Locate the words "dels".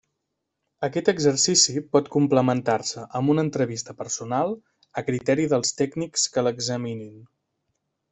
5.53-5.75